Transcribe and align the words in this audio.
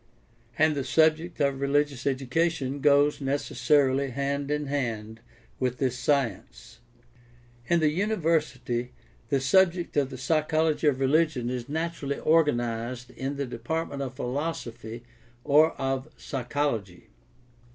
And 0.57 0.73
the 0.73 0.83
subject 0.83 1.39
of 1.39 1.61
religious 1.61 2.07
education 2.07 2.79
goes 2.79 3.21
necessarily 3.21 4.09
hand 4.09 4.49
in 4.49 4.65
hand 4.65 5.19
with 5.59 5.77
this 5.77 5.95
science. 5.95 6.79
In 7.67 7.81
the 7.81 7.89
university 7.91 8.93
the 9.29 9.39
subject 9.39 9.95
of 9.97 10.09
the 10.09 10.17
psychology 10.17 10.87
of 10.87 10.99
religion 10.99 11.51
is 11.51 11.69
naturally 11.69 12.17
organized 12.17 13.11
in 13.11 13.35
the 13.35 13.45
department 13.45 14.01
of 14.01 14.15
philosophy 14.15 15.03
or 15.43 15.73
of 15.73 16.09
psychology. 16.17 17.11